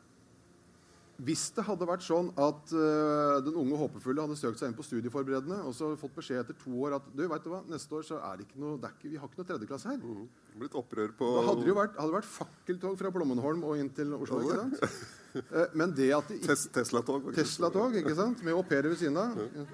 [1.18, 4.84] hvis det hadde vært sånn at uh, den unge håpefulle hadde søkt seg inn på
[4.86, 8.06] studieforberedende og så fått beskjed etter to år at du, vet du hva, neste år
[8.06, 9.98] så er det ikke noe, det ikke, vi har ikke noe tredjeklasse her.
[9.98, 10.24] Mm.
[10.62, 11.32] Blitt opprør på...
[11.40, 14.42] Da hadde det jo vært, hadde vært fakkeltog fra Blommenholm og inn til Oslo.
[14.46, 14.98] ikke sant?
[15.38, 16.58] Uh, men det at de ikke...
[16.78, 17.32] Tesla-tog.
[17.34, 18.44] Tesla-tog, ikke sant?
[18.46, 19.38] Med au pairer ved siden av.
[19.42, 19.64] Uh,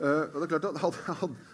[0.00, 1.50] det er klart at hadde, hadde,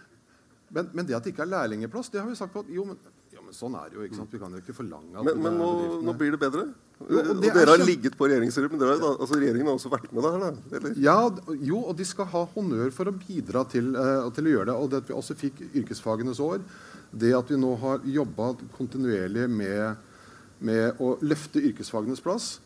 [0.71, 2.87] men, men, det at det ikke er lærlingeplass, det har vi sagt på at jo,
[2.87, 3.03] men
[3.51, 4.05] men sånn er det jo.
[4.07, 4.31] ikke sant?
[4.31, 5.69] Vi kan jo ikke forlange at Men, men nå,
[6.07, 6.69] nå, blir det bedre?
[7.01, 8.75] Og, og dere har ligget på regjeringsrommet.
[8.75, 10.35] men dere, altså, regjeringen har også vært med der?
[10.77, 10.97] Eller?
[11.01, 11.17] Ja,
[11.57, 14.77] jo, og de skal ha honnør for å bidra til, uh, til å gjøre det.
[14.77, 16.61] Og det at vi også fikk yrkesfagenes år,
[17.11, 20.11] det at vi nå har jobba kontinuerlig med,
[20.61, 22.59] med, å løfte yrkesfagenes plass,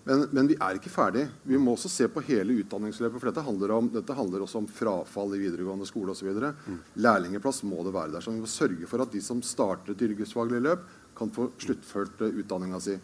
[0.00, 1.26] Men, men, vi er ikke ferdig.
[1.44, 3.20] Vi må også se på hele utdanningsløpet.
[3.20, 6.30] For dette handler, om, dette handler også om frafall i videregående skole osv.
[6.40, 6.78] Mm.
[7.04, 8.24] Lærlingeplass må det være der.
[8.24, 10.88] Så vi må sørge for at de som starter et yrkesfaglig løp,
[11.20, 12.96] kan få sluttført uh, utdanninga si.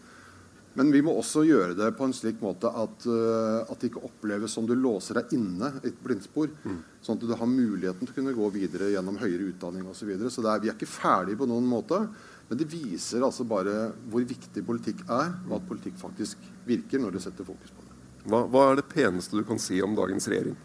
[0.76, 4.04] Men vi må også gjøre det på en slik måte at, uh, at det ikke
[4.04, 6.50] oppleves som du låser deg inne i et blindspor.
[6.66, 6.82] Mm.
[7.00, 10.02] Sånn at du har muligheten til å kunne gå videre gjennom høyere utdanning osv.
[10.02, 10.32] Så, videre.
[10.32, 12.02] så er, vi er ikke ferdige på noen måte.
[12.50, 17.16] Men det viser altså bare hvor viktig politikk er, og at politikk faktisk virker når
[17.16, 17.94] du setter fokus på det.
[18.26, 20.58] Hva, hva er det peneste du kan si om dagens regjering?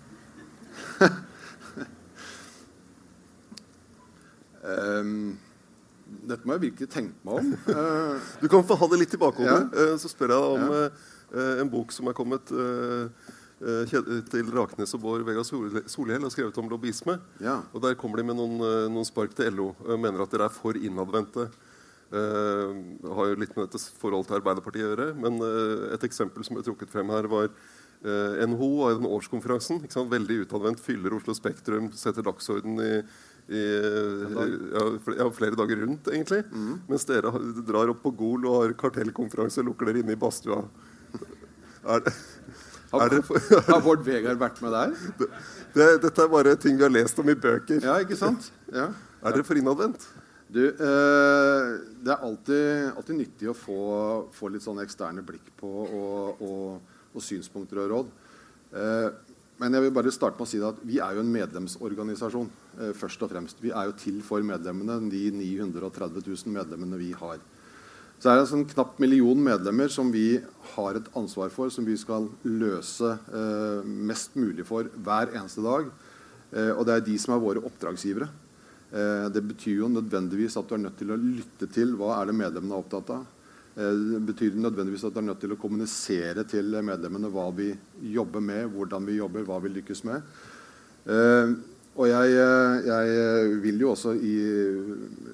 [4.68, 5.40] um,
[6.32, 7.52] dette må jeg virkelig tenke meg om.
[7.68, 9.60] Uh, du kan få ha det litt i bakhodet.
[9.72, 9.92] Ja.
[9.92, 11.46] Uh, så spør jeg deg om ja.
[11.64, 12.52] en bok som er kommet
[14.32, 17.20] til Raknes og Bård Vegar Solhjell har skrevet om lobbyisme.
[17.44, 17.60] Ja.
[17.72, 18.58] Og Der kommer de med noen,
[18.92, 19.72] noen spark til LO.
[19.94, 21.50] mener at dere er for innadvendte.
[22.12, 22.76] Uh,
[23.16, 25.12] har jo litt med dette forholdet til Arbeiderpartiet å gjøre.
[25.16, 27.62] Men uh, et eksempel som ble trukket frem her, var uh,
[28.04, 29.80] eh, NHO og den årskonferansen.
[30.12, 30.84] Veldig utadvendt.
[30.84, 32.92] Fyller Oslo Spektrum, setter dagsorden i,
[33.52, 33.62] i
[34.32, 34.86] ja,
[35.18, 36.44] ja, flere dager rundt, egentlig.
[36.52, 36.78] Mm.
[36.88, 37.34] Mens dere
[37.68, 40.64] drar opp på Gol og har kartellkonferanse og lukker dere inne i badstua.
[41.82, 42.14] Er det,
[42.92, 43.16] har,
[43.68, 44.96] har Bård Vegar vært med der?
[45.20, 45.28] Det,
[45.76, 47.80] det, dette er bare ting vi har lest om i bøker.
[47.84, 48.52] Ja, ikke sant?
[48.72, 48.92] Ja.
[49.22, 50.02] Er dere for innadvendt?
[50.52, 51.68] Du, eh,
[52.02, 53.82] det er alltid, alltid, nyttig å få,
[54.34, 58.10] få, litt sånne eksterne blikk på og, og, og synspunkter og råd.
[58.82, 59.06] Eh,
[59.62, 62.48] men jeg vil bare starte med å si at vi er jo en medlemsorganisasjon.
[62.82, 63.62] Eh, først og fremst.
[63.62, 67.38] Vi er jo til for medlemmene, de 930 000 medlemmene vi har.
[68.22, 70.36] Så det er en sånn knapp million medlemmer som vi
[70.76, 75.90] har et ansvar for, som vi skal løse eh, mest mulig for hver eneste dag.
[76.52, 78.28] Eh, og det er de som er våre oppdragsgivere.
[78.92, 82.30] Eh, det betyr jo nødvendigvis at du er nødt til å lytte til hva er
[82.30, 83.26] det medlemmene er opptatt av.
[83.82, 87.72] Eh, det betyr nødvendigvis at det er nødt til å kommunisere til medlemmene hva vi
[88.14, 90.34] jobber med, hvordan vi jobber, hva vi lykkes med.
[91.10, 91.56] Eh,
[91.92, 92.36] og jeg,
[92.88, 94.36] jeg vil jo også i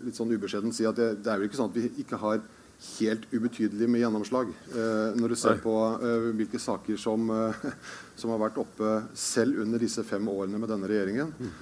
[0.07, 2.39] litt sånn ubeskjeden si at det, det er jo ikke sånn at vi ikke har
[2.77, 4.51] helt ubetydelig med gjennomslag.
[4.69, 7.65] Eh, når du ser på eh, hvilke saker som, eh,
[8.19, 11.33] som, har vært oppe selv under disse fem årene med denne regjeringen.
[11.37, 11.55] Mm.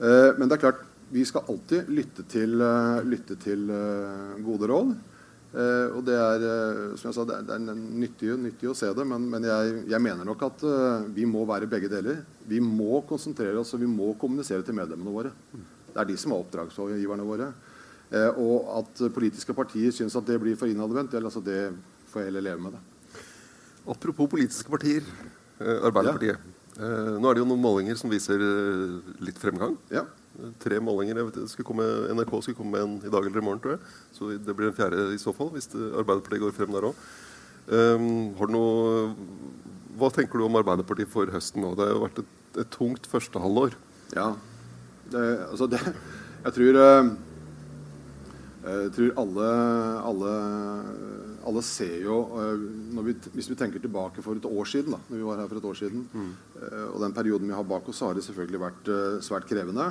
[0.00, 2.54] men det er klart, vi skal alltid lytte til,
[3.04, 3.66] lytte til
[4.40, 4.94] gode råd.
[5.50, 6.44] Uh, og det er
[7.00, 9.80] som jeg sa, det er, det er nyttig, nyttig, å se det, men, men jeg,
[9.90, 10.62] jeg, mener nok at
[11.16, 12.20] vi må være begge deler.
[12.46, 15.34] Vi må konsentrere oss og vi må kommunisere til medlemmene våre.
[15.90, 17.50] Det er de som er oppdragsgiverne våre.
[18.38, 21.72] og at politiske partier syns at det blir for innadvendt, altså det
[22.12, 22.78] får jeg heller leve med.
[22.78, 23.20] det.
[23.90, 25.02] Apropos politiske partier.
[25.58, 26.38] Arbeiderpartiet.
[26.78, 27.18] Ja.
[27.18, 28.38] nå er det jo noen målinger som viser
[29.18, 29.74] litt fremgang.
[29.90, 30.06] Ja
[30.62, 31.22] tre målinger.
[31.50, 33.96] Skulle komme, NRK skulle komme med en i dag eller i morgen, tror jeg.
[34.16, 37.02] Så det blir en fjerde i så fall, hvis Arbeiderpartiet går frem der òg.
[37.70, 39.10] Um, noe,
[40.00, 41.74] hva tenker du om Arbeiderpartiet for høsten nå?
[41.76, 42.30] Det har jo vært et,
[42.64, 43.76] et tungt førstehalvår.
[44.16, 44.32] Ja.
[45.10, 45.80] Det, altså det,
[46.44, 47.08] jeg tror eh,
[48.60, 49.48] Jeg tror alle,
[50.10, 50.34] alle,
[51.50, 52.62] alle ser jo eh,
[53.08, 55.60] vi, Hvis vi tenker tilbake for et år siden, da når vi var her for
[55.60, 56.30] et år siden, mm.
[56.60, 58.90] Eh, og den perioden vi har bak oss, har det selvfølgelig vært
[59.24, 59.90] svært krevende.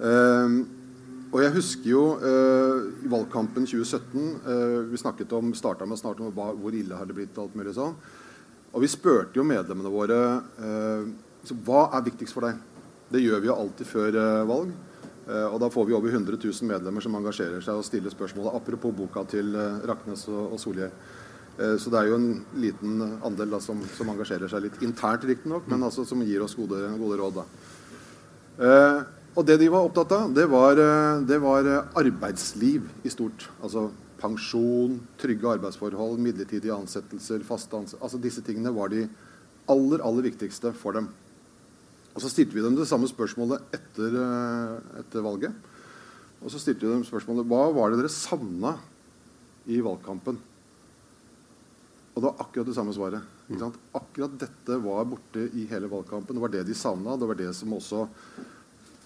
[0.00, 0.64] Uh,
[1.30, 5.94] og jeg husker jo uh, i valgkampen 2017 uh, eh, Vi snakket om, starta med
[5.94, 7.38] å snakke om hva, hvor ille har det blitt.
[7.38, 7.94] Alt mulig sånn.
[8.70, 10.18] Og vi spurte jo medlemmene våre
[11.42, 12.58] så, hva er viktigst for deg.
[13.10, 14.70] Det gjør vi jo alltid før valg.
[15.26, 18.54] og da får vi over 100 000 medlemmer som engasjerer seg og stiller spørsmålet.
[18.54, 19.58] Apropos boka til
[19.90, 20.94] Raknes og, og Solhjell.
[21.82, 22.28] Så det er jo en
[22.62, 26.54] liten andel da, som, som, engasjerer seg litt internt, riktignok, men altså, som gir oss
[26.54, 27.42] gode, gode råd.
[27.42, 29.10] da.
[29.40, 33.48] Og det de var opptatt av, det var, eh, det var, eh, arbeidsliv i stort.
[33.62, 38.04] Altså pensjon, trygge arbeidsforhold, midlertidige ansettelser, faste ansettelser.
[38.04, 39.08] Altså disse tingene var de
[39.66, 41.08] aller, aller viktigste for dem.
[42.14, 45.54] Og så stilte vi dem det samme spørsmålet etter, eh, etter valget.
[46.42, 48.76] Og så stilte vi dem spørsmålet hva var det dere savna
[49.66, 50.36] i valgkampen.
[52.12, 53.22] Og det var akkurat det samme svaret.
[53.94, 56.34] Akkurat dette var borte i hele valgkampen.
[56.34, 57.16] Det var det de savna.
[57.16, 58.06] Det var det som også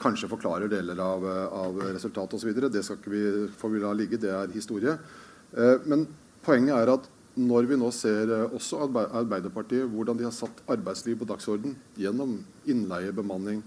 [0.02, 2.52] kanskje forklarer deler av, av resultatet osv.
[2.72, 3.24] Det skal ikke vi,
[3.58, 4.96] får vi la ligge, det er historie.
[5.54, 6.06] Eh, men
[6.44, 11.18] poenget er at når vi nå ser eh, også Arbeiderpartiet, hvordan de har satt arbeidsliv
[11.20, 12.36] på dagsorden gjennom
[12.70, 13.62] innleie, bemanning,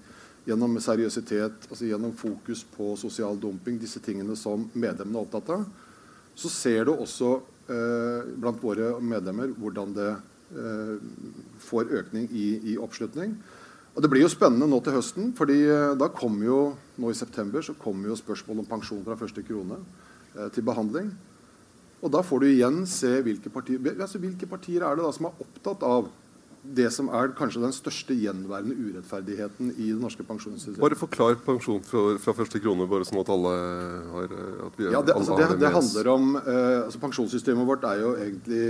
[0.47, 5.67] gjennom seriøsitet, altså gjennom fokus på sosial dumping, disse tingene som medlemmene er opptatt av,
[6.37, 7.33] så ser du også
[7.67, 10.93] eh, blant våre medlemmer hvordan det eh,
[11.67, 13.35] får økning i, i oppslutning.
[13.97, 16.59] Og Det blir jo spennende nå til høsten, fordi eh, da kommer jo
[17.01, 19.79] nå i september så kommer jo spørsmål om pensjon fra første krone
[20.37, 21.09] eh, til behandling.
[22.05, 25.31] Og da får du igjen se hvilke partier, altså hvilke partier er det da som
[25.31, 26.11] er opptatt av
[26.77, 30.81] det som er kanskje den største gjenværende urettferdigheten i det norske pensjonssystemet.
[30.83, 33.53] Bare forklar pensjon fra, fra, første krone, bare sånn at alle
[34.13, 34.35] har
[34.67, 38.13] at vi, ja, det, altså, det, det handler om eh, altså Pensjonssystemet vårt er jo
[38.19, 38.63] egentlig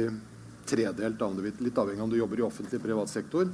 [0.67, 1.27] tredelt,
[1.63, 3.51] litt avhengig av om du jobber i offentlig privat sektor.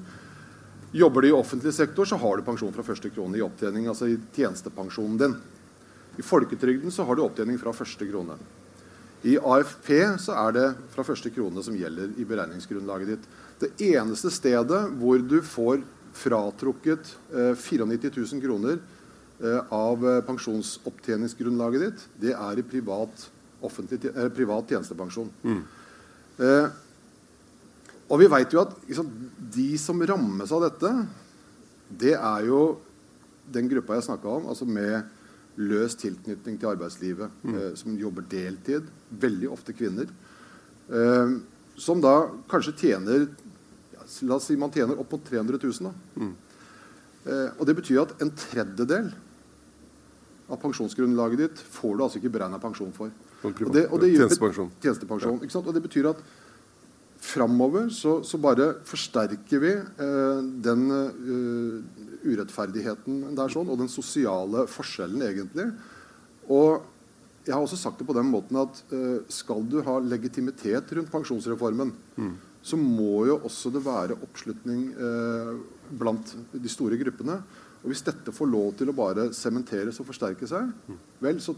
[0.93, 4.11] Jobber du i offentlig sektor, så har du pensjon fra første krone i opptjening, altså
[4.11, 5.31] i tjenestepensjonen din.
[6.21, 8.35] I folketrygden så har du opptjening fra første krone.
[9.25, 9.89] I AFP
[10.21, 13.25] så er det fra første krone som gjelder i beregningsgrunnlaget ditt.
[13.63, 15.81] Det eneste stedet hvor du får
[16.13, 23.29] fratrukket eh, 94 000 kroner eh, av eh, pensjonsopptjeningsgrunnlaget ditt, det er i privat,
[23.63, 25.33] eh, privat tjenestepensjon.
[25.41, 25.63] Mm.
[26.37, 26.67] Eh,
[28.09, 29.09] og vi vet jo at liksom,
[29.53, 30.91] de som rammes av dette,
[31.89, 32.63] det er jo
[33.53, 35.03] den gruppa jeg snakka om, altså med
[35.59, 37.55] løs tilknytning til arbeidslivet, mm.
[37.55, 38.87] eh, som jobber deltid,
[39.21, 40.09] veldig ofte kvinner,
[40.89, 41.35] eh,
[41.77, 42.15] som da
[42.49, 43.27] kanskje tjener
[43.93, 45.87] ja, La oss si man tjener opp mot 300 000.
[45.87, 45.93] Da.
[46.21, 46.33] Mm.
[47.23, 49.13] Eh, og det betyr at en tredjedel
[50.51, 53.13] av pensjonsgrunnlaget ditt får du altså ikke beregna pensjon for.
[53.43, 54.69] Og det, og det, tjenestepensjon.
[54.83, 55.61] tjenestepensjon ja.
[55.61, 56.19] Og det betyr at
[57.23, 61.83] framover så, så, bare forsterker vi eh, den uh,
[62.23, 65.69] urettferdigheten der sånn, og den sosiale forskjellen, egentlig.
[66.51, 66.83] Og
[67.43, 71.11] jeg har også sagt det på den måten at uh, skal du ha legitimitet rundt
[71.13, 72.33] pensjonsreformen, mm.
[72.63, 75.53] så må jo også det være oppslutning uh,
[75.99, 77.39] blant de store gruppene.
[77.83, 80.99] Og hvis dette får lov til å bare sementeres og forsterke seg, mm.
[81.23, 81.55] vel, så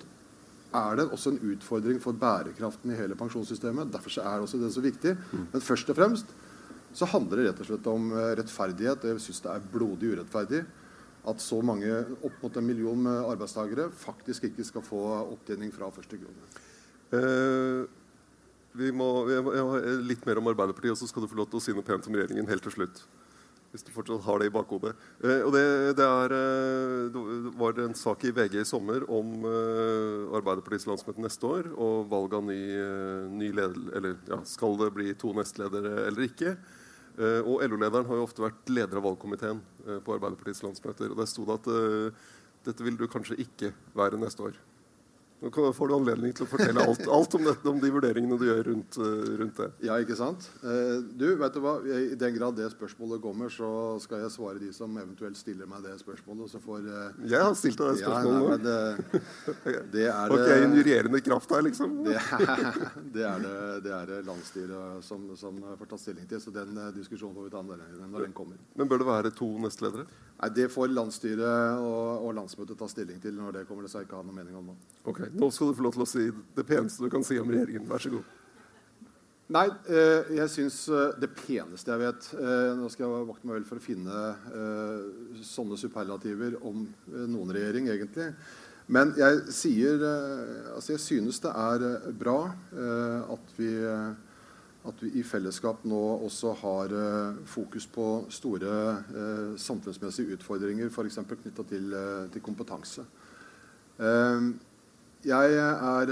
[0.77, 3.91] er det også en utfordring for bærekraften i hele pensjonssystemet.
[3.93, 5.15] Derfor er det også det så viktig.
[5.31, 5.45] Mm.
[5.53, 6.33] Men først og fremst
[6.95, 9.07] så handler det rett og slett om eh, rettferdighet.
[9.09, 10.63] Jeg syns det er blodig urettferdig
[11.25, 11.89] at så mange,
[12.21, 16.49] opp mot en million arbeidstakere, faktisk ikke skal få opptjening fra første krone.
[17.09, 17.85] Uh,
[18.77, 21.61] vi må, jeg, jeg, litt mer om Arbeiderpartiet, og så skal du få lov til
[21.61, 23.01] å si noe pent om regjeringen helt til slutt.
[23.75, 24.93] Hvis du fortsatt har det i bakhodet.
[25.19, 25.63] Eh, og det,
[25.99, 27.23] det, er, eh, det,
[27.59, 32.37] var en sak i VG i sommer om eh, Arbeiderpartiets landsmøte neste år og valg
[32.37, 36.55] av ny, eh, ny leder, eller ja, Skal det bli to nestledere eller ikke?
[37.19, 41.11] Eh, og LO-lederen har jo ofte vært leder av valgkomiteen uh, på Arbeiderpartiets landsmøter.
[41.11, 41.69] og Der sto det at
[42.65, 44.57] dette vil du kanskje ikke være neste år.
[45.43, 48.45] Nå får du anledning til å fortelle alt, alt om, dette, om de vurderingene du
[48.47, 49.67] gjør rundt, uh, rundt, det.
[49.83, 50.47] Ja, ikke sant?
[50.63, 51.75] Uh, du, vet du hva?
[51.83, 53.69] I den grad det spørsmålet kommer, så
[54.03, 56.53] skal jeg svare de som eventuelt stiller meg det spørsmålet.
[56.53, 58.87] Så får, uh, jeg har stilt deg det spørsmålet ja,
[59.65, 61.97] det, det er Har ikke jeg injurierende kraft her, liksom?
[62.07, 62.15] det,
[63.17, 66.41] det, er det, det er det landsstyret som, som, får ta stilling til.
[66.41, 68.61] Så den diskusjonen får vi ta når den kommer.
[68.79, 70.07] Men bør det være to nestledere?
[70.35, 73.85] Nei, Det får landsstyret og, og, landsmøtet ta stilling til når det kommer.
[73.85, 74.79] Det skal jeg ikke ha noe mening om nå.
[75.07, 76.25] Ok, Nå skal du få lov til å si
[76.57, 77.87] det peneste du kan si om regjeringen.
[77.89, 78.33] Vær så god.
[79.55, 83.59] Nei, eh, jeg syns eh, det peneste jeg vet eh, Nå skal jeg vakte meg
[83.59, 85.03] vel for å finne eh,
[85.45, 88.31] sånne superlativer om eh, noen regjering, egentlig.
[88.89, 91.85] Men jeg sier eh, Altså, jeg synes det er
[92.17, 92.39] bra
[93.35, 93.69] at vi
[94.89, 101.19] at vi i fellesskap nå også har eh, fokus på store eh, samfunnsmessige utfordringer, f.eks.
[101.31, 103.05] knytta til, eh, til, kompetanse.
[103.97, 104.49] Eh,
[105.25, 106.11] jeg er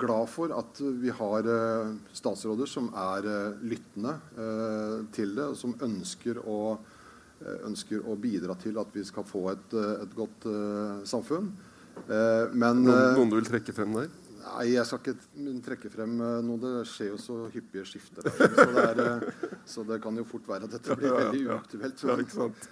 [0.00, 1.46] glad for at vi har
[2.12, 3.24] statsråder som er
[3.64, 4.12] lyttende
[5.16, 6.76] til det, og som ønsker å,
[7.64, 10.44] ønsker å, bidra til at vi skal få et, et godt
[11.08, 11.48] samfunn.
[12.04, 14.12] Men, noen, noen du vil trekke frem der?
[14.40, 16.60] Nei, jeg skal ikke trekke frem eh, noe.
[16.62, 18.26] Det skjer jo så hyppige skifter.
[18.30, 22.04] Så det, er, eh, så det kan jo fort være at dette blir veldig uaktuelt.
[22.08, 22.70] Ja, ikke sant?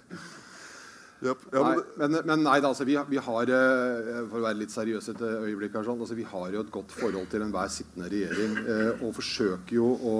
[1.19, 1.41] Yep.
[1.51, 4.71] Ja, men, nei, men, men, nei, altså, vi, vi, har eh, For å være litt
[4.71, 8.07] seriøs et øyeblikk her, sånn, altså, vi har jo et godt forhold til enhver sittende
[8.11, 8.55] regjering.
[8.63, 10.15] Eh, og forsøker jo å,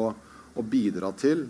[0.60, 1.48] å bidra til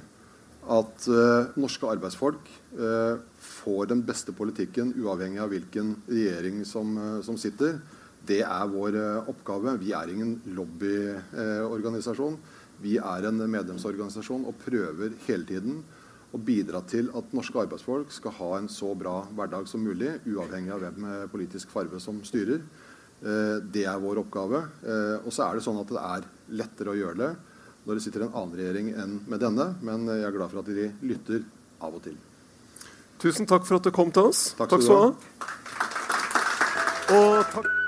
[0.69, 6.93] at eh, norske arbeidsfolk eh, får den beste politikken uavhengig av hvilken regjering som,
[7.25, 7.79] som sitter.
[8.29, 9.77] Det er vår eh, oppgave.
[9.81, 12.37] Vi er ingen lobbyorganisasjon.
[12.83, 15.81] Vi er en medlemsorganisasjon og prøver hele tiden
[16.29, 20.71] å bidra til at norske arbeidsfolk skal ha en så bra hverdag som mulig, uavhengig
[20.75, 22.61] av hvem med politisk farve som styrer.
[23.19, 24.61] Eh, det er vår oppgave.
[24.85, 26.29] Eh, og så er det sånn at det er
[26.61, 27.31] lettere å gjøre det
[27.87, 30.69] når det sitter en annen regjering enn med denne, men jeg er glad for at
[30.69, 31.41] de lytter
[31.81, 32.19] av og til.
[33.23, 34.51] Tusen takk for at du kom til oss.
[34.59, 35.09] Takk skal du ha.
[37.09, 37.78] Og takk